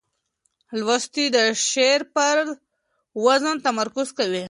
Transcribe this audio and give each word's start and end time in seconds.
لوستونکي 0.79 1.25
د 1.35 1.37
شعر 1.69 2.01
پر 2.15 2.37
وزن 3.25 3.55
تمرکز 3.67 4.07
کوي. 4.17 4.39